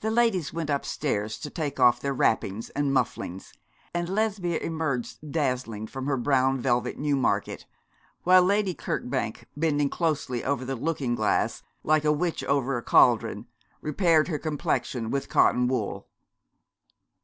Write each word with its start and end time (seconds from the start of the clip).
The 0.00 0.10
ladies 0.10 0.52
went 0.52 0.70
upstairs 0.70 1.38
to 1.38 1.48
take 1.48 1.78
off 1.78 2.00
their 2.00 2.12
wrappings 2.12 2.70
and 2.70 2.92
mufflings, 2.92 3.52
and 3.94 4.08
Lesbia 4.08 4.58
emerged 4.58 5.30
dazzling 5.30 5.86
from 5.86 6.06
her 6.06 6.16
brown 6.16 6.58
velvet 6.60 6.98
Newmarket, 6.98 7.66
while 8.24 8.42
Lady 8.42 8.74
Kirkbank, 8.74 9.44
bending 9.56 9.88
closely 9.88 10.42
over 10.42 10.64
the 10.64 10.74
looking 10.74 11.14
glass, 11.14 11.62
like 11.84 12.04
a 12.04 12.10
witch 12.10 12.42
over 12.42 12.76
a 12.76 12.82
caldron, 12.82 13.46
repaired 13.80 14.26
her 14.26 14.38
complexion 14.40 15.12
with 15.12 15.28
cotton 15.28 15.68
wool. 15.68 16.08